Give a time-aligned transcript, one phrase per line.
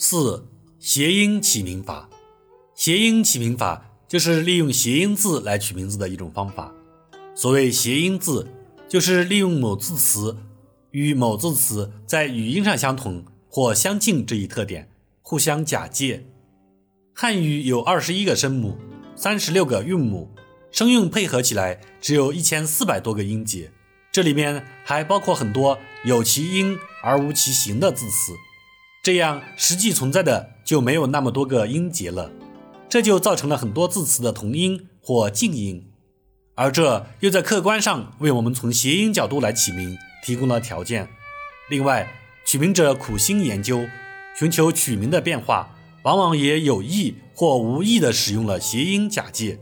[0.00, 0.46] 四、
[0.78, 2.08] 谐音起名法。
[2.72, 6.72] 谐音起名法就是利用谐音字来取名字的一种方法。
[7.34, 8.46] 所谓谐音字，
[8.88, 10.36] 就是利用某字词
[10.92, 14.88] 与某字词在语音上相同或相近这一特点，
[15.20, 16.24] 互相假借。
[17.12, 18.78] 汉语有二十一个声母，
[19.16, 20.32] 三十六个韵母，
[20.70, 23.72] 声韵配合起来只有一千四百多个音节。
[24.12, 28.32] 这里面还包括很多有其音而无其形的字词。
[29.02, 32.30] 这样实际存在的就没有那么多个音节了，
[32.88, 35.90] 这就造成了很多字词的同音或近音，
[36.54, 41.08] 而这又在客观上为我们从谐音角度来起名提供了条件。
[41.70, 42.10] 另外，
[42.44, 43.86] 取名者苦心研究，
[44.38, 49.60] 寻求取名的变化，往往也有意或无意地使用了谐音假借。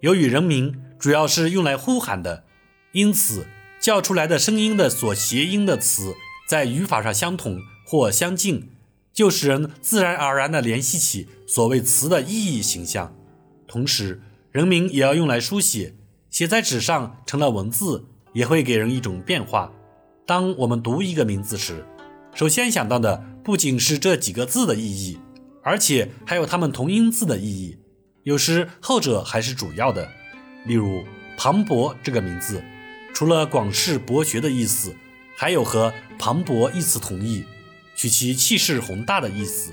[0.00, 2.44] 由于人名主要是用来呼喊的，
[2.92, 3.46] 因此
[3.80, 6.14] 叫出来的声音的所谐音的词
[6.46, 8.70] 在语法上相同或相近。
[9.14, 13.14] 就使人自然而然地联系起所谓词的意义形象，
[13.68, 15.94] 同时人名也要用来书写，
[16.30, 19.72] 写在纸上成了文字，也会给人一种变化。
[20.26, 21.86] 当我们读一个名字时，
[22.34, 25.20] 首先想到的不仅是这几个字的意义，
[25.62, 27.78] 而且还有它们同音字的意义，
[28.24, 30.08] 有时后者还是主要的。
[30.66, 31.04] 例如
[31.36, 32.60] 庞博这个名字，
[33.12, 34.96] 除了广式博学的意思，
[35.36, 37.44] 还有和磅礴一词同义。
[37.96, 39.72] 取其气势宏大的意思，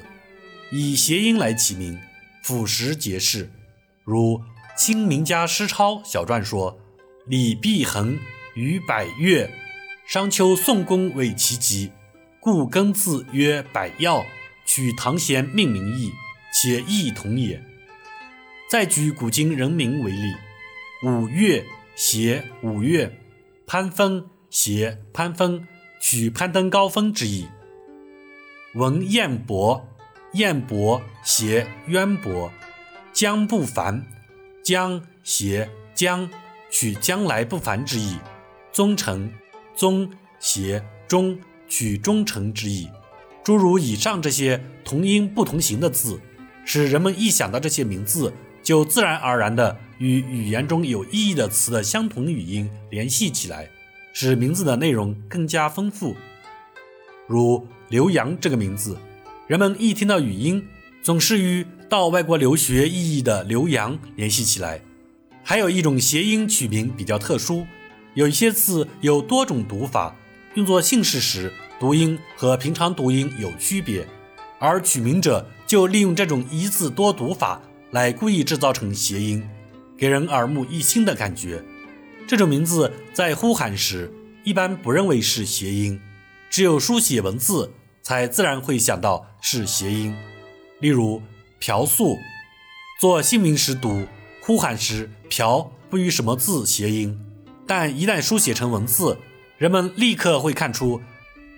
[0.72, 2.00] 以谐音来起名，
[2.44, 3.52] 俯拾皆是。
[4.04, 4.42] 如
[4.78, 6.80] 清名家施超小传说
[7.28, 8.18] ：“李必衡
[8.56, 9.54] 于百越，
[10.08, 11.92] 商丘宋公为其疾，
[12.40, 14.26] 故更字曰百药，
[14.66, 16.12] 取唐贤命名义，
[16.54, 17.64] 且异同也。”
[18.70, 20.34] 再举古今人名为例，
[21.04, 23.20] 五岳谐五岳，
[23.68, 25.68] 攀峰谐攀峰，
[26.00, 27.48] 取攀登高峰之意。
[28.76, 29.86] 文彦博，
[30.32, 32.50] 彦博谐渊博，
[33.12, 34.06] 将不凡，
[34.64, 36.30] 将谐将，
[36.70, 38.16] 取将来不凡之意。
[38.72, 39.30] 忠诚，
[39.76, 40.10] 宗
[40.40, 41.38] 谐忠，
[41.68, 42.88] 取忠诚之意。
[43.44, 46.22] 诸如以上这些同音不同形的字，
[46.64, 53.70] 使人们一想到这些名字，就自然而然地与语言中有意义的词的相同语音联系起来，
[54.14, 56.16] 使名字的内容更加丰富。
[57.32, 58.98] 如刘洋这个名字，
[59.48, 60.62] 人们一听到语音，
[61.02, 64.82] 总是与到外国留学意义的刘洋联系起来。
[65.42, 67.66] 还有一种谐音取名比较特殊，
[68.16, 70.14] 有一些字有多种读法，
[70.56, 74.06] 用作姓氏时读音和平常读音有区别，
[74.60, 77.62] 而取名者就利用这种一字多读法
[77.92, 79.42] 来故意制造成谐音，
[79.98, 81.64] 给人耳目一新的感觉。
[82.28, 84.12] 这种名字在呼喊时
[84.44, 85.98] 一般不认为是谐音。
[86.52, 90.14] 只有书写文字，才自然会想到是谐音。
[90.82, 91.24] 例如
[91.62, 92.18] “朴素”，
[93.00, 94.06] 做姓名时读，
[94.42, 97.18] 呼喊时“朴”不与什么字谐音，
[97.66, 99.18] 但一旦书写成文字，
[99.58, 101.02] 人们立刻会看出，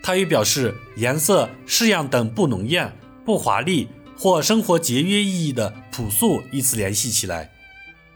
[0.00, 7.50] 它与表示颜色、式样等不浓艳、不华丽或生活节约意义的“朴素”一词联系起来。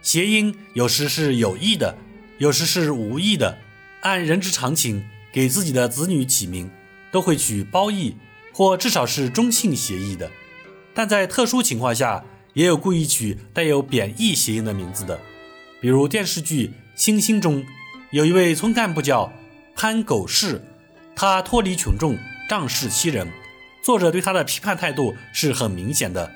[0.00, 1.99] 谐音有时是有意的，
[2.39, 3.59] 有时是无意的，
[4.03, 5.05] 按人之常情。
[5.38, 6.69] 给自己的子女起名，
[7.12, 8.16] 都会取褒义
[8.53, 10.28] 或至少是中性谐义的，
[10.93, 15.21] 但在特殊情况下，也有故意取带有贬义谐音的名字的。
[15.81, 16.66] 比如电视剧
[16.97, 17.65] 《星星》中，
[18.10, 19.32] 有一位村干部叫
[19.77, 20.60] 潘狗氏，
[21.15, 23.31] 他脱离群众，仗势欺人，
[23.81, 26.32] 作者对他的批判态度是很明显的，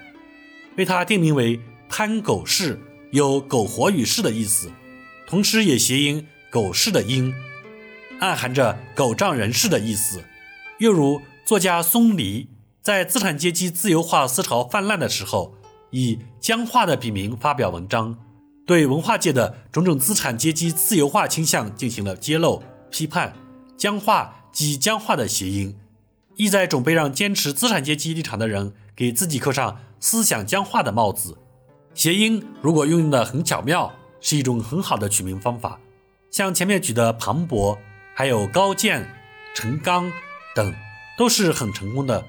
[0.77, 1.59] 为他定名为
[1.89, 2.81] 潘狗氏，
[3.11, 4.71] 有苟活于世的意思，
[5.27, 7.35] 同时也谐音狗氏的音。
[8.23, 10.23] 暗含着狗仗人势的意思。
[10.79, 12.49] 又如作家松梨
[12.81, 15.55] 在资产阶级自由化思潮泛滥的时候，
[15.91, 18.17] 以僵化的笔名发表文章，
[18.65, 23.35] 对文化界的种种资产阶级自由化倾向进行了揭露、批判。
[23.77, 25.77] 僵化即僵化的谐音，
[26.37, 31.37] 意在准备让坚持资产阶级立场的人给自己扣上思想僵化的帽子。
[31.93, 35.81] 谐音如果运用的很巧妙，是一种很好的取名方法。
[36.31, 37.77] 像前面举的磅礴。
[38.15, 39.09] 还有高健、
[39.55, 40.13] 陈刚
[40.55, 40.75] 等
[41.17, 42.25] 都是很成功的。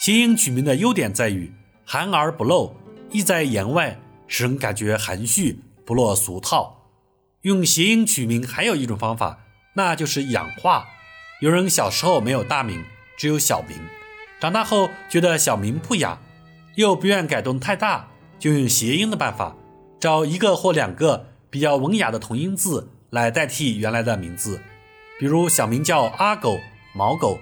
[0.00, 1.52] 谐音取名的优点在于
[1.84, 2.74] 含而不露，
[3.10, 6.88] 意在言外，使人感觉含蓄，不落俗套。
[7.42, 9.40] 用谐音取名还有一种方法，
[9.74, 10.88] 那就是养化。
[11.40, 12.84] 有人小时候没有大名，
[13.16, 13.78] 只有小名，
[14.40, 16.18] 长大后觉得小名不雅，
[16.74, 19.56] 又不愿改动太大，就用谐音的办法，
[19.98, 24.60] 找一个或两个比较文雅的同音字来代替原来的名字。
[25.20, 26.58] 比如小名叫阿狗、
[26.94, 27.38] 毛狗，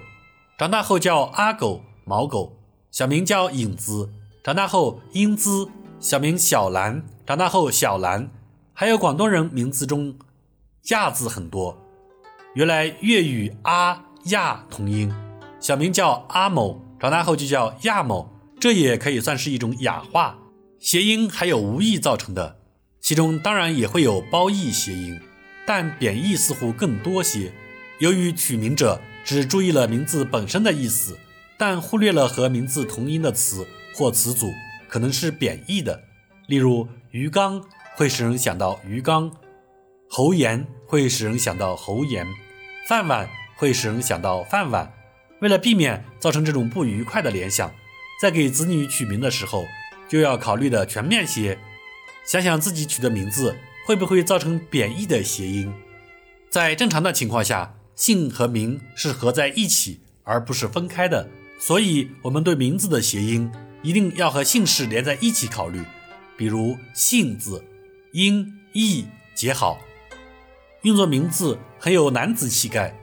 [0.57, 2.57] 长大后叫阿狗、毛狗，
[2.91, 4.09] 小名叫影子，
[4.43, 8.29] 长大后英姿；小名小兰，长大后小兰。
[8.73, 10.13] 还有广东人名字中
[10.91, 11.77] “亚”字很多，
[12.53, 15.09] 原来粤语阿亚同音。
[15.61, 18.29] 小名叫阿某，长大后就叫亚某，
[18.59, 20.37] 这也可以算是一种雅化。
[20.79, 22.57] 谐音还有无意造成的，
[22.99, 25.17] 其中当然也会有褒义谐音，
[25.65, 27.53] 但贬义似乎更多些。
[27.99, 31.17] 由于取名者只注意了名字本身的意思，
[31.57, 34.51] 但忽略了和名字同音的词或词组
[34.87, 36.01] 可能是贬义的。
[36.47, 37.63] 例如鱼缸
[37.95, 39.31] 会使人想到鱼缸，
[40.09, 42.25] 喉炎会使人想到喉炎，
[42.87, 44.91] 饭碗会使人想到饭碗。
[45.41, 47.71] 为了避免造成这种不愉快的联想，
[48.21, 49.65] 在给子女取名的时候。
[50.09, 51.59] 就要考虑的全面些，
[52.25, 53.55] 想想自己取的名字
[53.85, 55.71] 会不会造成贬义的谐音。
[56.49, 61.29] 在正常的情况下，姓和名是合在一起，而不是分开的。
[61.59, 63.51] 所以，我们对名字的谐音
[63.83, 65.83] 一定要和姓氏连在一起考虑。
[66.37, 67.61] 比如“姓”字，
[68.13, 69.03] 音、义
[69.35, 69.81] 结好，
[70.83, 72.97] 用作名字很有男子气概。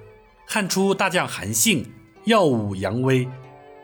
[0.46, 1.84] 汉初大将韩信
[2.25, 3.28] 耀武扬威，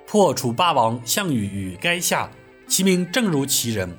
[0.07, 2.31] 破楚霸王项羽于垓下。
[2.67, 3.99] 其名正如其人。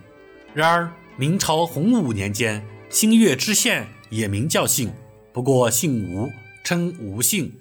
[0.55, 4.91] 然而明朝洪武年间，新月知县也名叫姓，
[5.31, 6.31] 不过姓吴，
[6.63, 7.51] 称吴姓。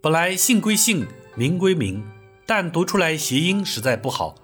[0.00, 1.06] 本来姓归姓，
[1.36, 2.02] 名归名，
[2.44, 4.34] 但读出来谐音实在不好。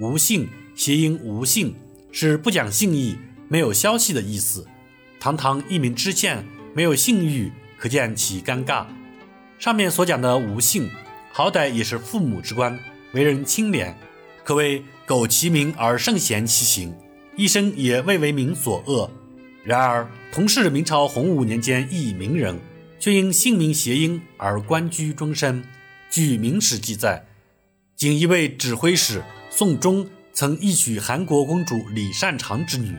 [0.00, 1.74] 吴姓谐音无姓，
[2.10, 3.18] 是不讲信义、
[3.48, 4.66] 没有消息的意思。
[5.20, 8.86] 堂堂一名知县，没有信誉，可见其尴尬。
[9.58, 10.88] 上面所讲的吴姓，
[11.30, 12.78] 好歹也是父母之官，
[13.12, 13.94] 为人清廉。
[14.44, 16.94] 可谓苟其名而圣贤其行，
[17.36, 19.10] 一生也未为民所恶。
[19.62, 22.58] 然而，同是明朝洪武年间一名人，
[22.98, 25.64] 却因姓名谐音而官居终身。
[26.10, 27.26] 据《明史》记载，
[27.94, 32.96] 仅一位指挥使宋忠曾一娶韩国公主李善长之女。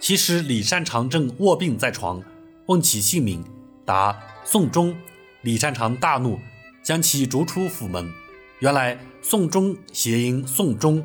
[0.00, 2.22] 其实李善长正卧病在床，
[2.66, 3.44] 问其姓名，
[3.84, 4.96] 答宋忠。
[5.42, 6.38] 李善长大怒，
[6.82, 8.12] 将其逐出府门。
[8.58, 11.04] 原来宋忠谐音宋忠，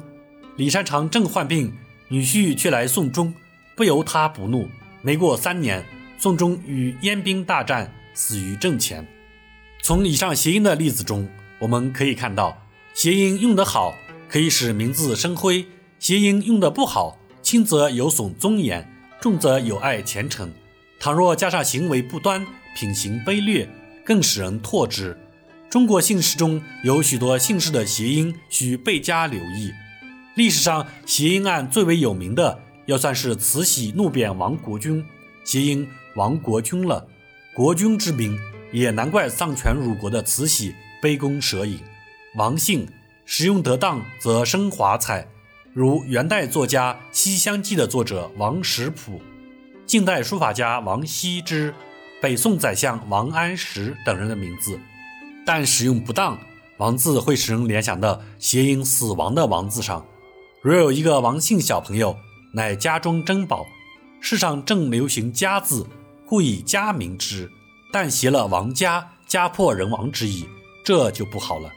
[0.57, 1.71] 李善长正患病，
[2.07, 3.33] 女婿却来送终，
[3.75, 4.67] 不由他不怒。
[5.03, 5.85] 没过三年，
[6.17, 9.07] 宋忠与燕兵大战，死于阵前。
[9.81, 11.27] 从以上谐音的例子中，
[11.59, 12.57] 我们可以看到，
[12.93, 13.93] 谐音用得好，
[14.29, 15.65] 可以使名字生辉；
[15.99, 18.89] 谐音用得不好，轻则有损尊严，
[19.19, 20.51] 重则有碍前程。
[20.99, 22.45] 倘若加上行为不端、
[22.77, 23.69] 品行卑劣，
[24.05, 25.17] 更使人唾之。
[25.69, 29.71] 中国姓氏中有许多姓氏的谐音需倍加留意。
[30.35, 35.03] 历史上谐音案最为有名的，要算是慈禧怒贬王国君，
[35.43, 37.07] 谐音王国君了。
[37.55, 38.35] 国君之名，
[38.71, 41.79] 也难怪丧权辱国的慈禧杯弓蛇影。
[42.33, 42.87] 王姓
[43.25, 45.27] 使用得当，则生华彩，
[45.71, 49.21] 如元代作家《西厢记》的作者王实甫，
[49.85, 51.71] 近代书法家王羲之，
[52.19, 54.79] 北宋宰相王安石等人的名字。
[55.45, 56.39] 但使用不当，
[56.79, 60.03] 王字会使人联想到谐音死亡的王字上。
[60.63, 62.17] 若有一个王姓小朋友，
[62.55, 63.67] 乃家中珍宝，
[64.19, 65.85] 世上正流行家字，
[66.33, 67.47] 故以家名之，
[67.91, 70.47] 但携了王家，家破人亡之意，
[70.83, 71.71] 这就不好了。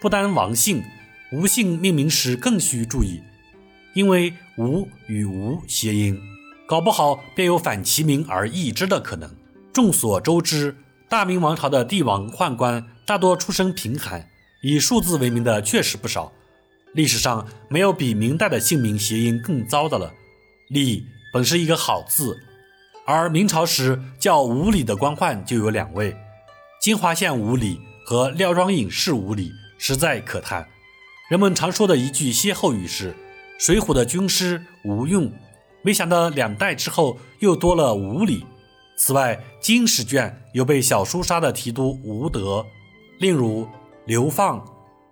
[0.00, 0.84] 不单王姓，
[1.32, 3.20] 吴姓命名时更需注意，
[3.92, 6.16] 因为吴与吴谐音，
[6.64, 9.28] 搞不好便有反其名而易之的可能。
[9.72, 10.76] 众所周知。
[11.08, 14.28] 大明王朝的帝王宦官大多出身贫寒，
[14.62, 16.32] 以数字为名的确实不少。
[16.94, 20.14] 历史上没有比明代的姓名谐音更糟的了。
[20.68, 22.38] 李本是一个好字，
[23.04, 26.16] 而明朝时叫吴里的官宦就有两位：
[26.80, 30.68] 金华县吴里和廖庄隐士吴里，实在可叹。
[31.28, 33.14] 人们常说的一句歇后语是
[33.58, 35.32] “水浒的军师吴用”，
[35.82, 38.46] 没想到两代之后又多了吴里。
[38.96, 42.64] 此外，金史卷有被小书杀的提督吴德，
[43.18, 43.66] 另如
[44.04, 44.64] 刘放、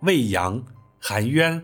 [0.02, 0.62] 魏阳、
[1.00, 1.60] 韩渊、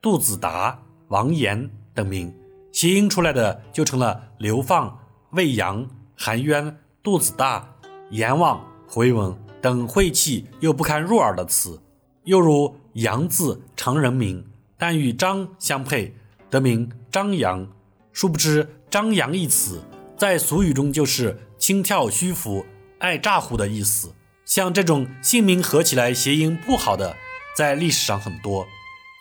[0.00, 0.78] 杜子达、
[1.08, 2.32] 王延等名，
[2.70, 4.96] 谐音出来的就成了刘放、
[5.34, 5.86] 魏阳、
[6.16, 7.68] 韩渊、肚子大、
[8.10, 11.80] 阎王、回文等晦气又不堪入耳的词。
[12.24, 14.44] 又如杨字常人名，
[14.78, 16.14] 但与张相配，
[16.48, 17.66] 得名张扬。
[18.12, 19.82] 殊不知张扬一词
[20.16, 21.38] 在俗语中就是。
[21.56, 22.66] 轻佻虚浮、
[22.98, 24.12] 爱咋呼的意思，
[24.44, 27.16] 像这种姓名合起来谐音不好的，
[27.56, 28.66] 在历史上很多，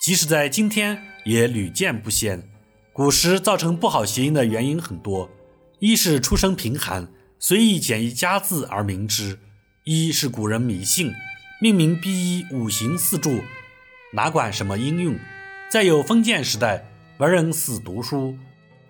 [0.02, 2.44] 即使在今天也屡见不鲜。
[2.92, 5.30] 古时造成不好谐音的原因很多，
[5.86, 7.10] 一是出身贫寒，
[7.40, 9.38] 随意简一家字而名之；
[9.84, 11.12] 一是古人迷信，
[11.60, 13.42] 命名必依五行四柱，
[14.14, 15.14] 哪管什么应用，
[15.70, 16.86] 再有封建时代，
[17.18, 18.34] 文人死读书，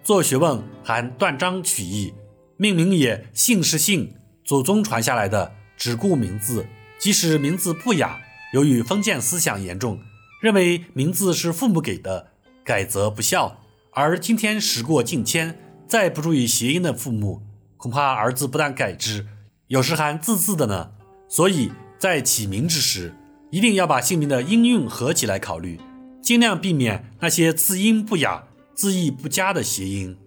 [0.04, 2.14] 做学问还断章取义，
[2.58, 4.14] 命名也姓是姓，
[4.46, 6.64] 祖宗传下来的，只顾名字，
[7.00, 8.22] 即使名字不雅，
[8.54, 10.00] 由于封建思想严重，
[10.44, 12.28] 认为名字是父母给的，
[12.64, 13.60] 改则不孝。
[13.94, 15.58] 而今天时过境迁，
[15.94, 17.44] 再不注意谐音的父母，
[17.78, 19.28] 恐怕儿子不但改之，
[19.68, 20.90] 有时还字字的呢。
[21.30, 23.14] 所以在起名之时，
[23.52, 25.80] 一定要把姓名的音韵合起来考虑，
[26.20, 30.18] 尽量避免那些字音不雅、字意不佳的谐音。